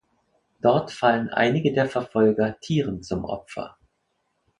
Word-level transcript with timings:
Dort 0.63 0.89
fallen 0.91 1.29
einige 1.29 1.73
der 1.73 1.85
Verfolger 1.87 2.59
Tieren 2.59 3.03
zum 3.03 3.23
Opfer. 3.23 3.77